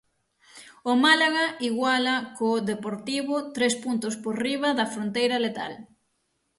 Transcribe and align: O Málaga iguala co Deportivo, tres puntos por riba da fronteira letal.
O 0.91 0.93
Málaga 1.03 1.45
iguala 1.69 2.15
co 2.37 2.49
Deportivo, 2.71 3.35
tres 3.55 3.73
puntos 3.83 4.13
por 4.23 4.33
riba 4.45 4.69
da 4.79 4.89
fronteira 4.93 5.37
letal. 5.45 5.73